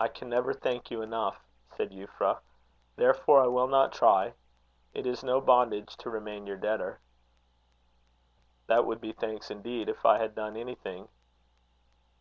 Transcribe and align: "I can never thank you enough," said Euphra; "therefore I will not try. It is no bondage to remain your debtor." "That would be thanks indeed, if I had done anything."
"I 0.00 0.08
can 0.08 0.28
never 0.28 0.52
thank 0.52 0.90
you 0.90 1.02
enough," 1.02 1.36
said 1.68 1.92
Euphra; 1.92 2.40
"therefore 2.96 3.40
I 3.40 3.46
will 3.46 3.68
not 3.68 3.92
try. 3.92 4.34
It 4.92 5.06
is 5.06 5.22
no 5.22 5.40
bondage 5.40 5.96
to 5.98 6.10
remain 6.10 6.48
your 6.48 6.56
debtor." 6.56 7.00
"That 8.66 8.86
would 8.86 9.00
be 9.00 9.12
thanks 9.12 9.48
indeed, 9.48 9.88
if 9.88 10.04
I 10.04 10.18
had 10.18 10.34
done 10.34 10.56
anything." 10.56 11.10